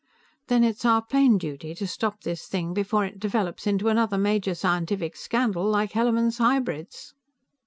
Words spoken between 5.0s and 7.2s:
scandal like Hellermann's hybrids."